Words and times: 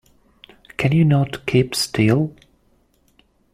Can 0.77 0.93
you 0.93 1.05
not 1.05 1.45
keep 1.45 1.75
still? 1.75 2.35